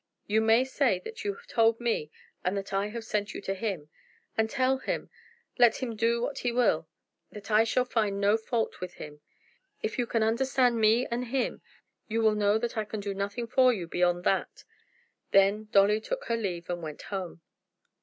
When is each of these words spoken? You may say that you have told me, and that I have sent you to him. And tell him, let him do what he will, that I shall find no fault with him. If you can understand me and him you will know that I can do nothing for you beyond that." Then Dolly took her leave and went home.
You 0.25 0.41
may 0.41 0.65
say 0.65 0.97
that 1.01 1.23
you 1.23 1.35
have 1.35 1.45
told 1.45 1.79
me, 1.79 2.09
and 2.43 2.57
that 2.57 2.73
I 2.73 2.87
have 2.87 3.03
sent 3.05 3.35
you 3.35 3.41
to 3.41 3.53
him. 3.53 3.89
And 4.35 4.49
tell 4.49 4.79
him, 4.79 5.11
let 5.59 5.75
him 5.77 5.95
do 5.95 6.19
what 6.23 6.39
he 6.39 6.51
will, 6.51 6.87
that 7.31 7.51
I 7.51 7.63
shall 7.63 7.85
find 7.85 8.19
no 8.19 8.35
fault 8.35 8.81
with 8.81 8.95
him. 8.95 9.21
If 9.83 9.99
you 9.99 10.07
can 10.07 10.23
understand 10.23 10.79
me 10.81 11.05
and 11.11 11.25
him 11.25 11.61
you 12.07 12.21
will 12.23 12.33
know 12.33 12.57
that 12.57 12.77
I 12.79 12.83
can 12.83 12.99
do 12.99 13.13
nothing 13.13 13.45
for 13.45 13.71
you 13.71 13.85
beyond 13.87 14.23
that." 14.23 14.63
Then 15.29 15.67
Dolly 15.71 16.01
took 16.01 16.23
her 16.25 16.35
leave 16.35 16.67
and 16.67 16.81
went 16.81 17.03
home. 17.03 17.41